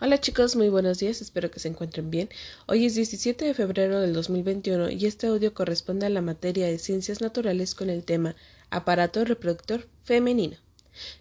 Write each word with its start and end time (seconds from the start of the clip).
Hola 0.00 0.20
chicos, 0.20 0.56
muy 0.56 0.70
buenos 0.70 0.98
días, 0.98 1.22
espero 1.22 1.52
que 1.52 1.60
se 1.60 1.68
encuentren 1.68 2.10
bien. 2.10 2.28
Hoy 2.66 2.84
es 2.84 2.96
17 2.96 3.44
de 3.44 3.54
febrero 3.54 4.00
del 4.00 4.12
2021 4.12 4.90
y 4.90 5.06
este 5.06 5.28
audio 5.28 5.54
corresponde 5.54 6.04
a 6.04 6.10
la 6.10 6.20
materia 6.20 6.66
de 6.66 6.80
ciencias 6.80 7.20
naturales 7.20 7.76
con 7.76 7.88
el 7.88 8.02
tema 8.02 8.34
aparato 8.70 9.24
reproductor 9.24 9.86
femenino. 10.02 10.56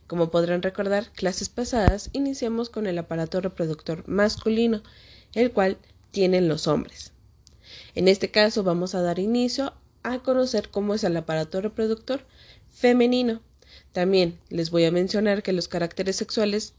Como 0.08 0.32
podrán 0.32 0.64
recordar, 0.64 1.12
clases 1.12 1.50
pasadas 1.50 2.10
iniciamos 2.14 2.72
con 2.72 2.88
el 2.88 2.98
aparato 2.98 3.42
reproductor 3.42 4.04
masculino, 4.08 4.82
el 5.36 5.52
cual 5.52 5.78
tienen 6.10 6.48
los 6.48 6.66
hombres. 6.66 7.12
En 7.94 8.08
este 8.08 8.32
caso 8.32 8.64
vamos 8.64 8.96
a 8.96 9.04
dar 9.04 9.20
inicio 9.20 9.74
a 10.02 10.24
conocer 10.24 10.72
cómo 10.72 10.96
es 10.96 11.04
el 11.04 11.16
aparato 11.16 11.62
reproductor 11.62 12.22
femenino. 12.72 13.40
También 13.92 14.40
les 14.50 14.72
voy 14.72 14.86
a 14.86 14.92
mencionar 14.92 15.44
que 15.44 15.54
los 15.54 15.68
caracteres 15.68 16.16
sexuales 16.16 16.74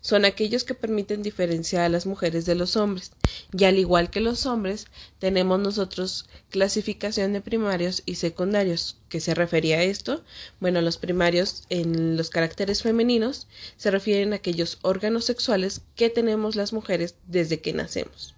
son 0.00 0.24
aquellos 0.24 0.64
que 0.64 0.74
permiten 0.74 1.22
diferenciar 1.22 1.84
a 1.84 1.88
las 1.88 2.06
mujeres 2.06 2.44
de 2.44 2.54
los 2.54 2.76
hombres. 2.76 3.12
Y 3.56 3.64
al 3.64 3.78
igual 3.78 4.10
que 4.10 4.20
los 4.20 4.46
hombres, 4.46 4.86
tenemos 5.18 5.60
nosotros 5.60 6.28
clasificación 6.50 7.32
de 7.32 7.40
primarios 7.40 8.02
y 8.06 8.16
secundarios. 8.16 8.96
¿Qué 9.08 9.20
se 9.20 9.34
refería 9.34 9.78
a 9.78 9.82
esto? 9.82 10.22
Bueno, 10.60 10.80
los 10.82 10.96
primarios 10.96 11.64
en 11.70 12.16
los 12.16 12.30
caracteres 12.30 12.82
femeninos 12.82 13.46
se 13.76 13.90
refieren 13.90 14.32
a 14.32 14.36
aquellos 14.36 14.78
órganos 14.82 15.24
sexuales 15.24 15.82
que 15.96 16.10
tenemos 16.10 16.56
las 16.56 16.72
mujeres 16.72 17.14
desde 17.26 17.60
que 17.60 17.72
nacemos. 17.72 18.34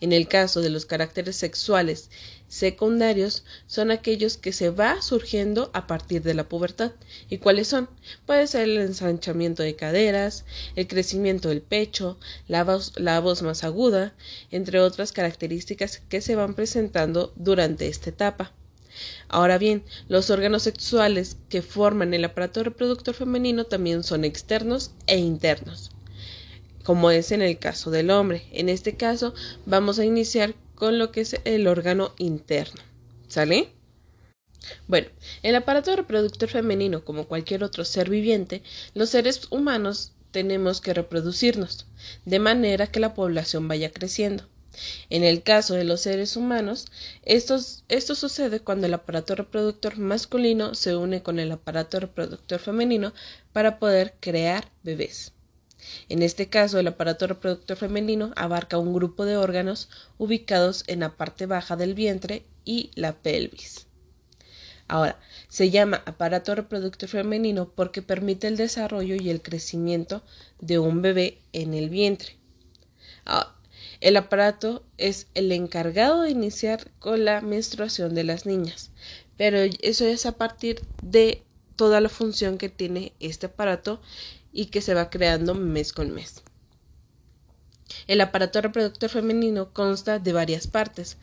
En 0.00 0.12
el 0.12 0.28
caso 0.28 0.60
de 0.60 0.70
los 0.70 0.86
caracteres 0.86 1.36
sexuales 1.36 2.10
secundarios 2.50 3.44
son 3.68 3.90
aquellos 3.90 4.36
que 4.36 4.52
se 4.52 4.70
va 4.70 5.00
surgiendo 5.00 5.70
a 5.72 5.86
partir 5.86 6.22
de 6.22 6.34
la 6.34 6.48
pubertad. 6.48 6.92
¿Y 7.28 7.38
cuáles 7.38 7.68
son? 7.68 7.88
Puede 8.26 8.46
ser 8.48 8.62
el 8.62 8.78
ensanchamiento 8.78 9.62
de 9.62 9.76
caderas, 9.76 10.44
el 10.74 10.88
crecimiento 10.88 11.48
del 11.48 11.62
pecho, 11.62 12.18
la 12.48 12.64
voz, 12.64 12.92
la 12.96 13.20
voz 13.20 13.42
más 13.42 13.62
aguda, 13.62 14.14
entre 14.50 14.80
otras 14.80 15.12
características 15.12 16.02
que 16.08 16.20
se 16.20 16.34
van 16.34 16.54
presentando 16.54 17.32
durante 17.36 17.86
esta 17.86 18.10
etapa. 18.10 18.52
Ahora 19.28 19.56
bien, 19.56 19.84
los 20.08 20.30
órganos 20.30 20.64
sexuales 20.64 21.36
que 21.48 21.62
forman 21.62 22.12
el 22.14 22.24
aparato 22.24 22.64
reproductor 22.64 23.14
femenino 23.14 23.64
también 23.64 24.02
son 24.02 24.24
externos 24.24 24.90
e 25.06 25.18
internos 25.18 25.92
como 26.82 27.10
es 27.10 27.32
en 27.32 27.42
el 27.42 27.58
caso 27.58 27.90
del 27.90 28.10
hombre. 28.10 28.44
En 28.52 28.68
este 28.68 28.96
caso 28.96 29.34
vamos 29.66 29.98
a 29.98 30.04
iniciar 30.04 30.54
con 30.74 30.98
lo 30.98 31.12
que 31.12 31.20
es 31.22 31.36
el 31.44 31.66
órgano 31.66 32.14
interno. 32.18 32.80
¿Sale? 33.28 33.68
Bueno, 34.88 35.08
el 35.42 35.54
aparato 35.54 35.94
reproductor 35.96 36.48
femenino, 36.48 37.04
como 37.04 37.26
cualquier 37.26 37.64
otro 37.64 37.84
ser 37.84 38.10
viviente, 38.10 38.62
los 38.94 39.10
seres 39.10 39.42
humanos 39.50 40.12
tenemos 40.32 40.80
que 40.80 40.94
reproducirnos, 40.94 41.86
de 42.24 42.38
manera 42.38 42.86
que 42.86 43.00
la 43.00 43.14
población 43.14 43.68
vaya 43.68 43.90
creciendo. 43.90 44.48
En 45.08 45.24
el 45.24 45.42
caso 45.42 45.74
de 45.74 45.84
los 45.84 46.02
seres 46.02 46.36
humanos, 46.36 46.86
esto 47.24 47.58
sucede 48.14 48.60
cuando 48.60 48.86
el 48.86 48.94
aparato 48.94 49.34
reproductor 49.34 49.98
masculino 49.98 50.74
se 50.74 50.94
une 50.94 51.22
con 51.22 51.38
el 51.38 51.50
aparato 51.52 51.98
reproductor 51.98 52.60
femenino 52.60 53.12
para 53.52 53.78
poder 53.78 54.14
crear 54.20 54.70
bebés. 54.82 55.32
En 56.08 56.22
este 56.22 56.48
caso, 56.48 56.78
el 56.78 56.88
aparato 56.88 57.26
reproductor 57.26 57.76
femenino 57.76 58.32
abarca 58.36 58.78
un 58.78 58.92
grupo 58.92 59.24
de 59.24 59.36
órganos 59.36 59.88
ubicados 60.18 60.84
en 60.86 61.00
la 61.00 61.16
parte 61.16 61.46
baja 61.46 61.76
del 61.76 61.94
vientre 61.94 62.44
y 62.64 62.90
la 62.94 63.14
pelvis. 63.14 63.86
Ahora, 64.90 65.20
se 65.48 65.70
llama 65.70 66.02
aparato 66.04 66.52
reproductor 66.54 67.08
femenino 67.08 67.68
porque 67.68 68.02
permite 68.02 68.48
el 68.48 68.56
desarrollo 68.56 69.14
y 69.14 69.30
el 69.30 69.40
crecimiento 69.40 70.24
de 70.60 70.80
un 70.80 71.00
bebé 71.00 71.38
en 71.52 71.74
el 71.74 71.90
vientre. 71.90 72.36
el 74.00 74.16
aparato 74.16 74.82
es 74.98 75.28
el 75.34 75.52
encargado 75.52 76.22
de 76.22 76.30
iniciar 76.30 76.90
con 76.98 77.24
la 77.24 77.40
menstruación 77.40 78.14
de 78.14 78.24
las 78.24 78.46
niñas, 78.46 78.90
pero 79.36 79.58
eso 79.80 80.06
es 80.06 80.26
a 80.26 80.32
partir 80.32 80.80
de 81.02 81.44
toda 81.80 82.02
la 82.02 82.10
función 82.10 82.58
que 82.58 82.68
tiene 82.68 83.14
este 83.20 83.46
aparato 83.46 84.02
y 84.52 84.66
que 84.66 84.82
se 84.82 84.92
va 84.92 85.08
creando 85.08 85.54
mes 85.54 85.94
con 85.94 86.10
mes. 86.10 86.42
El 88.06 88.20
aparato 88.20 88.60
reproductor 88.60 89.08
femenino 89.08 89.72
consta 89.72 90.18
de 90.18 90.34
varias 90.34 90.66
partes. 90.66 91.16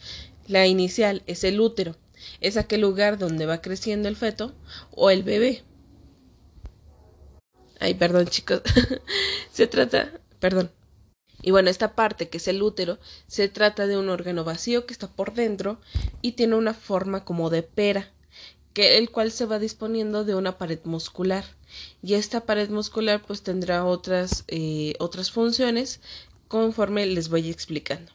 La 0.48 0.66
inicial 0.66 1.22
es 1.28 1.44
el 1.44 1.62
útero, 1.62 1.96
es 2.42 2.58
aquel 2.58 2.82
lugar 2.82 3.20
donde 3.20 3.46
va 3.46 3.62
creciendo 3.62 4.10
el 4.10 4.16
feto 4.16 4.56
o 4.90 5.12
el 5.12 5.22
bebé. 5.22 5.62
Ay, 7.80 7.94
perdón 7.94 8.26
chicos, 8.26 8.64
se 9.52 9.68
trata, 9.68 10.12
perdón. 10.40 10.72
Y 11.44 11.52
bueno, 11.52 11.70
esta 11.70 11.94
parte 11.94 12.30
que 12.30 12.40
es 12.40 12.48
el 12.48 12.64
útero, 12.64 12.98
se 13.28 13.48
trata 13.48 13.86
de 13.86 13.96
un 13.96 14.10
órgano 14.10 14.44
vacío 14.44 14.88
que 14.88 14.94
está 14.94 15.08
por 15.08 15.36
dentro 15.36 15.80
y 16.24 16.32
tiene 16.32 16.56
una 16.56 16.74
forma 16.74 17.26
como 17.26 17.52
de 17.52 17.62
pera 17.62 18.12
el 18.78 19.10
cual 19.10 19.32
se 19.32 19.46
va 19.46 19.60
disponiendo 19.60 20.24
de 20.24 20.36
una 20.36 20.58
pared 20.58 20.80
muscular. 20.84 21.46
Y 22.02 22.14
esta 22.14 22.46
pared 22.46 22.70
muscular 22.70 23.22
pues 23.26 23.42
tendrá 23.42 23.86
otras 23.86 24.44
eh, 24.48 24.94
otras 25.00 25.32
funciones 25.32 26.00
conforme 26.48 27.06
les 27.06 27.30
voy 27.30 27.50
explicando. 27.50 28.12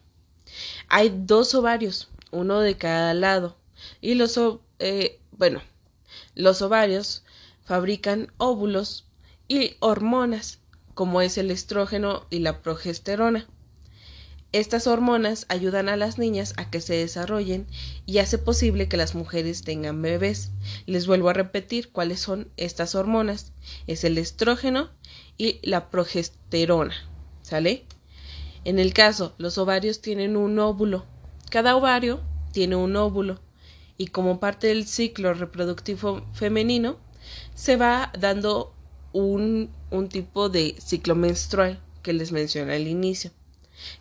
Hay 0.89 1.13
dos 1.15 1.55
ovarios 1.55 2.09
uno 2.31 2.61
de 2.61 2.77
cada 2.77 3.15
lado 3.15 3.57
y 4.01 4.15
los 4.15 4.39
eh, 4.79 5.21
bueno 5.33 5.63
los 6.35 6.63
ovarios 6.63 7.25
fabrican 7.65 8.33
óvulos 8.39 9.07
y 9.49 9.77
hormonas 9.81 10.61
como 10.95 11.21
es 11.21 11.39
el 11.39 11.51
estrógeno 11.51 12.27
y 12.31 12.41
la 12.41 12.63
progesterona 12.63 13.47
estas 14.53 14.87
hormonas 14.87 15.47
ayudan 15.49 15.89
a 15.89 15.97
las 15.97 16.19
niñas 16.19 16.53
a 16.59 16.69
que 16.71 16.83
se 16.83 16.95
desarrollen 16.95 17.67
y 18.05 18.19
hace 18.19 18.37
posible 18.37 18.87
que 18.87 18.99
las 18.99 19.15
mujeres 19.15 19.63
tengan 19.63 20.03
bebés. 20.03 20.51
Les 20.85 21.07
vuelvo 21.07 21.31
a 21.31 21.33
repetir 21.33 21.91
cuáles 21.91 22.21
son 22.21 22.51
estas 22.59 22.95
hormonas. 22.95 23.53
Es 23.87 24.05
el 24.05 24.19
estrógeno 24.19 24.91
y 25.39 25.59
la 25.63 25.89
progesterona. 25.89 26.95
¿Sale? 27.41 27.87
En 28.65 28.79
el 28.79 28.93
caso, 28.93 29.35
los 29.39 29.57
ovarios 29.57 30.03
tienen 30.03 30.37
un 30.37 30.59
óvulo. 30.59 31.07
Cada 31.51 31.75
ovario 31.75 32.21
tiene 32.53 32.77
un 32.77 32.95
óvulo 32.97 33.41
y 33.97 34.09
como 34.09 34.39
parte 34.39 34.67
del 34.67 34.87
ciclo 34.87 35.33
reproductivo 35.33 36.27
femenino 36.35 36.99
se 37.55 37.77
va 37.77 38.13
dando 38.19 38.75
un, 39.13 39.71
un 39.91 40.09
tipo 40.09 40.49
de 40.49 40.75
ciclo 40.79 41.15
menstrual 41.15 41.81
que 42.03 42.13
les 42.13 42.33
mencioné 42.33 42.75
al 42.75 42.87
inicio. 42.87 43.31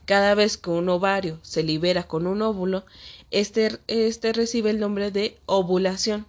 Cada 0.06 0.36
vez 0.36 0.58
que 0.58 0.70
un 0.70 0.90
ovario 0.90 1.40
se 1.42 1.64
libera 1.64 2.04
con 2.04 2.28
un 2.28 2.42
óvulo, 2.42 2.86
este, 3.32 3.80
este 3.88 4.34
recibe 4.34 4.70
el 4.70 4.80
nombre 4.80 5.12
de 5.12 5.38
ovulación. 5.46 6.26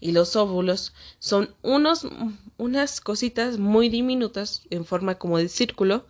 Y 0.00 0.12
los 0.12 0.34
óvulos 0.34 0.92
son 1.20 1.54
unos, 1.62 2.06
unas 2.58 3.00
cositas 3.00 3.58
muy 3.58 3.88
diminutas 3.88 4.62
en 4.70 4.84
forma 4.84 5.16
como 5.16 5.38
de 5.38 5.48
círculo 5.48 6.06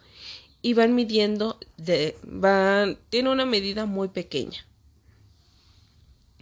y 0.63 0.75
van 0.75 0.95
midiendo, 0.95 1.59
de, 1.77 2.17
van, 2.23 2.99
tiene 3.11 3.31
una 3.31 3.45
medida 3.45 3.85
muy 3.85 4.09
pequeña. 4.09 4.65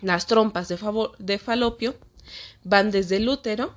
Las 0.00 0.26
trompas 0.26 0.68
de, 0.68 0.78
de 1.18 1.38
falopio 1.38 1.96
van 2.62 2.90
desde 2.90 3.16
el 3.16 3.28
útero 3.28 3.74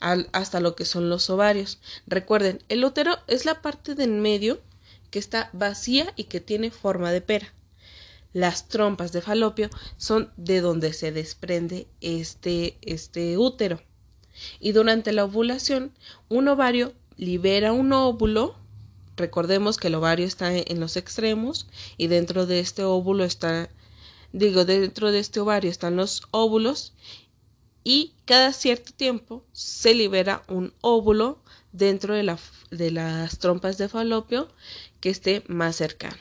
hasta 0.00 0.60
lo 0.60 0.74
que 0.74 0.84
son 0.84 1.10
los 1.10 1.28
ovarios. 1.30 1.78
Recuerden, 2.06 2.62
el 2.68 2.84
útero 2.84 3.18
es 3.26 3.44
la 3.44 3.60
parte 3.60 3.94
del 3.94 4.12
medio 4.12 4.60
que 5.10 5.18
está 5.18 5.50
vacía 5.52 6.12
y 6.16 6.24
que 6.24 6.40
tiene 6.40 6.70
forma 6.70 7.12
de 7.12 7.20
pera. 7.20 7.52
Las 8.32 8.68
trompas 8.68 9.12
de 9.12 9.22
falopio 9.22 9.70
son 9.96 10.32
de 10.36 10.60
donde 10.60 10.92
se 10.92 11.10
desprende 11.10 11.88
este, 12.00 12.78
este 12.82 13.36
útero. 13.38 13.82
Y 14.60 14.72
durante 14.72 15.12
la 15.12 15.24
ovulación, 15.24 15.92
un 16.28 16.48
ovario 16.48 16.94
libera 17.16 17.72
un 17.72 17.92
óvulo. 17.92 18.54
Recordemos 19.16 19.76
que 19.76 19.88
el 19.88 19.96
ovario 19.96 20.26
está 20.26 20.56
en 20.56 20.80
los 20.80 20.96
extremos 20.96 21.66
y 21.98 22.06
dentro 22.06 22.46
de 22.46 22.60
este 22.60 22.84
óvulo 22.84 23.24
está, 23.24 23.68
digo, 24.32 24.64
dentro 24.64 25.10
de 25.10 25.18
este 25.18 25.40
ovario 25.40 25.70
están 25.70 25.96
los 25.96 26.22
óvulos 26.30 26.94
y 27.84 28.12
cada 28.24 28.52
cierto 28.52 28.92
tiempo 28.92 29.44
se 29.52 29.94
libera 29.94 30.42
un 30.48 30.72
óvulo 30.80 31.38
dentro 31.72 32.14
de, 32.14 32.22
la, 32.22 32.38
de 32.70 32.90
las 32.90 33.38
trompas 33.38 33.78
de 33.78 33.88
falopio 33.88 34.48
que 35.00 35.10
esté 35.10 35.44
más 35.48 35.76
cercano. 35.76 36.18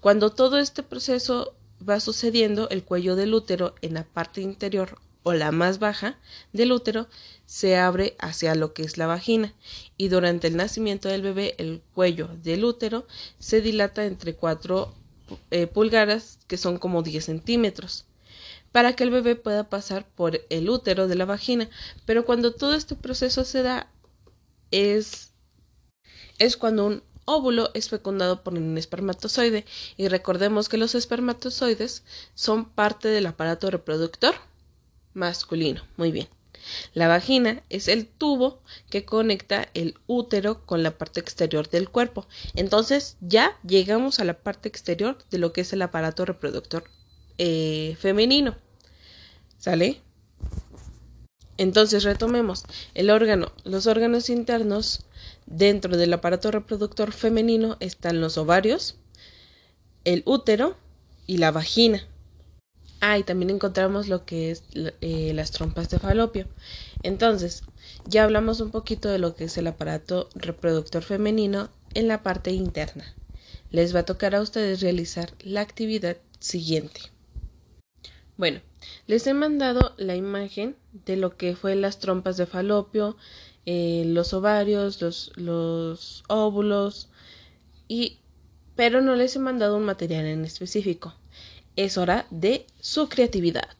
Cuando 0.00 0.30
todo 0.30 0.58
este 0.58 0.82
proceso 0.82 1.54
va 1.86 2.00
sucediendo, 2.00 2.68
el 2.70 2.84
cuello 2.84 3.16
del 3.16 3.34
útero 3.34 3.74
en 3.82 3.94
la 3.94 4.04
parte 4.04 4.40
interior 4.40 4.98
o 5.22 5.32
la 5.32 5.52
más 5.52 5.78
baja 5.78 6.18
del 6.52 6.72
útero 6.72 7.08
se 7.46 7.76
abre 7.76 8.16
hacia 8.18 8.54
lo 8.54 8.72
que 8.72 8.82
es 8.82 8.96
la 8.96 9.06
vagina 9.06 9.54
y 9.96 10.08
durante 10.08 10.46
el 10.46 10.56
nacimiento 10.56 11.08
del 11.08 11.22
bebé 11.22 11.54
el 11.58 11.82
cuello 11.94 12.28
del 12.42 12.64
útero 12.64 13.06
se 13.38 13.60
dilata 13.60 14.06
entre 14.06 14.34
4 14.34 14.94
eh, 15.50 15.66
pulgadas 15.66 16.38
que 16.46 16.56
son 16.56 16.78
como 16.78 17.02
10 17.02 17.24
centímetros 17.24 18.06
para 18.72 18.94
que 18.94 19.04
el 19.04 19.10
bebé 19.10 19.36
pueda 19.36 19.68
pasar 19.68 20.06
por 20.06 20.40
el 20.50 20.70
útero 20.70 21.08
de 21.08 21.14
la 21.14 21.24
vagina 21.24 21.68
pero 22.06 22.24
cuando 22.24 22.54
todo 22.54 22.74
este 22.74 22.94
proceso 22.94 23.44
se 23.44 23.62
da 23.62 23.90
es, 24.70 25.32
es 26.38 26.56
cuando 26.56 26.86
un 26.86 27.02
óvulo 27.28 27.70
es 27.74 27.90
fecundado 27.90 28.42
por 28.42 28.54
un 28.54 28.78
espermatozoide 28.78 29.64
y 29.96 30.08
recordemos 30.08 30.68
que 30.68 30.78
los 30.78 30.94
espermatozoides 30.94 32.02
son 32.34 32.70
parte 32.70 33.08
del 33.08 33.26
aparato 33.26 33.70
reproductor 33.70 34.34
masculino. 35.12 35.82
Muy 35.96 36.10
bien. 36.10 36.28
La 36.94 37.06
vagina 37.06 37.62
es 37.68 37.88
el 37.88 38.06
tubo 38.06 38.62
que 38.90 39.04
conecta 39.04 39.68
el 39.74 39.94
útero 40.06 40.64
con 40.66 40.82
la 40.82 40.96
parte 40.96 41.20
exterior 41.20 41.68
del 41.68 41.88
cuerpo. 41.88 42.26
Entonces 42.54 43.16
ya 43.20 43.58
llegamos 43.62 44.20
a 44.20 44.24
la 44.24 44.34
parte 44.34 44.68
exterior 44.68 45.18
de 45.30 45.38
lo 45.38 45.52
que 45.52 45.60
es 45.60 45.72
el 45.72 45.82
aparato 45.82 46.24
reproductor 46.24 46.84
eh, 47.38 47.96
femenino. 47.98 48.56
¿Sale? 49.58 50.00
Entonces 51.56 52.04
retomemos. 52.04 52.64
El 52.94 53.10
órgano, 53.10 53.52
los 53.64 53.86
órganos 53.86 54.30
internos 54.30 55.04
dentro 55.46 55.96
del 55.96 56.12
aparato 56.12 56.50
reproductor 56.50 57.12
femenino 57.12 57.76
están 57.80 58.20
los 58.20 58.38
ovarios, 58.38 58.96
el 60.04 60.22
útero 60.24 60.76
y 61.26 61.38
la 61.38 61.50
vagina. 61.50 62.06
Ah, 63.00 63.18
y 63.18 63.22
también 63.22 63.50
encontramos 63.50 64.08
lo 64.08 64.24
que 64.24 64.50
es 64.50 64.64
eh, 64.74 65.32
las 65.34 65.50
trompas 65.50 65.88
de 65.88 65.98
falopio. 65.98 66.46
Entonces, 67.02 67.62
ya 68.06 68.24
hablamos 68.24 68.60
un 68.60 68.70
poquito 68.70 69.08
de 69.08 69.18
lo 69.18 69.34
que 69.34 69.44
es 69.44 69.56
el 69.56 69.66
aparato 69.66 70.28
reproductor 70.34 71.02
femenino 71.02 71.70
en 71.94 72.08
la 72.08 72.22
parte 72.22 72.52
interna. 72.52 73.14
Les 73.70 73.94
va 73.94 74.00
a 74.00 74.06
tocar 74.06 74.34
a 74.34 74.40
ustedes 74.40 74.80
realizar 74.80 75.32
la 75.40 75.60
actividad 75.60 76.16
siguiente. 76.40 77.00
Bueno, 78.38 78.62
les 79.06 79.26
he 79.26 79.34
mandado 79.34 79.94
la 79.98 80.16
imagen 80.16 80.76
de 80.92 81.16
lo 81.16 81.36
que 81.36 81.54
fue 81.56 81.74
las 81.76 81.98
trompas 81.98 82.38
de 82.38 82.46
falopio, 82.46 83.18
eh, 83.66 84.04
los 84.06 84.32
ovarios, 84.32 85.02
los, 85.02 85.32
los 85.36 86.24
óvulos, 86.28 87.10
y, 87.88 88.20
pero 88.76 89.02
no 89.02 89.14
les 89.14 89.36
he 89.36 89.40
mandado 89.40 89.76
un 89.76 89.84
material 89.84 90.24
en 90.24 90.46
específico 90.46 91.14
es 91.78 91.96
hora 91.96 92.26
de 92.30 92.66
su 92.80 93.08
creatividad. 93.08 93.70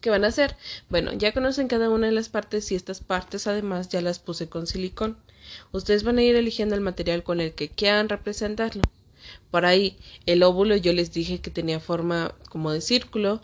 ¿Qué 0.00 0.10
van 0.10 0.24
a 0.24 0.28
hacer? 0.28 0.56
Bueno, 0.88 1.12
ya 1.12 1.32
conocen 1.32 1.68
cada 1.68 1.88
una 1.88 2.08
de 2.08 2.12
las 2.12 2.28
partes 2.28 2.72
y 2.72 2.74
estas 2.74 2.98
partes 3.00 3.46
además 3.46 3.88
ya 3.88 4.00
las 4.00 4.18
puse 4.18 4.48
con 4.48 4.66
silicón. 4.66 5.16
Ustedes 5.70 6.02
van 6.02 6.18
a 6.18 6.22
ir 6.22 6.34
eligiendo 6.34 6.74
el 6.74 6.80
material 6.80 7.22
con 7.22 7.40
el 7.40 7.54
que 7.54 7.68
quieran 7.68 8.08
representarlo. 8.08 8.82
Por 9.50 9.64
ahí, 9.64 9.96
el 10.26 10.42
óvulo 10.42 10.76
yo 10.76 10.92
les 10.92 11.12
dije 11.12 11.40
que 11.40 11.50
tenía 11.50 11.80
forma 11.80 12.34
como 12.48 12.72
de 12.72 12.80
círculo, 12.80 13.40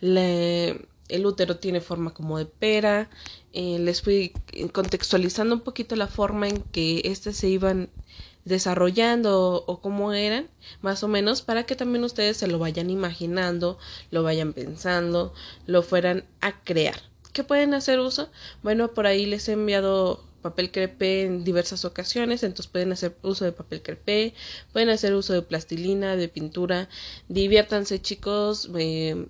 el 0.00 1.26
útero 1.26 1.56
tiene 1.56 1.80
forma 1.80 2.12
como 2.12 2.38
de 2.38 2.46
pera, 2.46 3.10
eh, 3.52 3.78
les 3.78 4.02
fui 4.02 4.32
contextualizando 4.72 5.54
un 5.54 5.62
poquito 5.62 5.96
la 5.96 6.06
forma 6.06 6.48
en 6.48 6.62
que 6.62 7.02
éstas 7.04 7.36
se 7.36 7.48
iban 7.48 7.88
desarrollando 8.44 9.64
o, 9.66 9.80
cómo 9.80 10.12
eran, 10.12 10.48
más 10.80 11.02
o 11.02 11.08
menos, 11.08 11.42
para 11.42 11.64
que 11.64 11.76
también 11.76 12.04
ustedes 12.04 12.36
se 12.36 12.48
lo 12.48 12.58
vayan 12.58 12.90
imaginando, 12.90 13.78
lo 14.10 14.22
vayan 14.22 14.52
pensando, 14.52 15.32
lo 15.66 15.82
fueran 15.82 16.24
a 16.40 16.60
crear. 16.62 17.00
¿Qué 17.32 17.44
pueden 17.44 17.74
hacer 17.74 18.00
uso? 18.00 18.30
Bueno, 18.62 18.88
por 18.94 19.06
ahí 19.06 19.26
les 19.26 19.48
he 19.48 19.52
enviado 19.52 20.24
papel 20.40 20.70
crepé 20.72 21.22
en 21.24 21.44
diversas 21.44 21.84
ocasiones, 21.84 22.42
entonces 22.42 22.70
pueden 22.70 22.92
hacer 22.92 23.18
uso 23.22 23.44
de 23.44 23.52
papel 23.52 23.82
crepé, 23.82 24.34
pueden 24.72 24.88
hacer 24.90 25.14
uso 25.14 25.32
de 25.34 25.42
plastilina, 25.42 26.16
de 26.16 26.28
pintura, 26.28 26.88
diviértanse 27.28 28.00
chicos, 28.00 28.70
eh, 28.78 29.26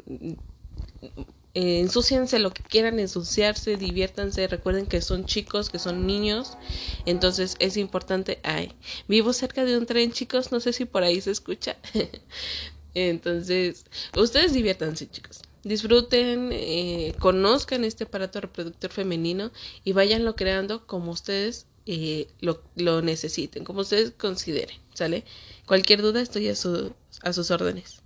eh, 1.55 1.81
ensúciense 1.81 2.38
lo 2.38 2.52
que 2.52 2.62
quieran 2.62 2.99
ensuciarse, 3.00 3.76
diviértanse, 3.76 4.46
recuerden 4.49 4.87
que 4.87 5.00
son 5.00 5.25
chicos, 5.25 5.70
que 5.70 5.78
son 5.78 6.06
niños, 6.06 6.58
entonces 7.05 7.56
es 7.58 7.76
importante, 7.76 8.40
ay, 8.44 8.76
vivo 9.08 9.32
cerca 9.32 9.64
de 9.64 9.76
un 9.78 9.87
tren 9.87 10.12
chicos, 10.12 10.52
no 10.52 10.61
sé 10.61 10.72
si 10.72 10.84
por 10.84 11.02
ahí 11.02 11.20
se 11.20 11.31
escucha, 11.32 11.76
entonces 12.94 13.85
ustedes 14.14 14.52
diviértanse 14.52 15.08
chicos, 15.11 15.43
disfruten, 15.62 16.50
eh, 16.52 17.14
conozcan 17.19 17.85
este 17.85 18.05
aparato 18.05 18.40
reproductor 18.40 18.90
femenino 18.90 19.52
y 19.85 19.93
váyanlo 19.93 20.37
creando 20.37 20.87
como 20.87 21.12
ustedes 21.12 21.67
eh, 21.87 22.29
lo, 22.40 22.64
lo 22.76 23.02
necesiten, 23.02 23.64
como 23.64 23.81
ustedes 23.81 24.12
consideren, 24.12 24.76
¿sale? 24.94 25.25
Cualquier 25.67 26.02
duda 26.02 26.20
estoy 26.20 26.49
a, 26.49 26.56
su, 26.56 26.94
a 27.23 27.32
sus 27.32 27.50
órdenes. 27.50 28.02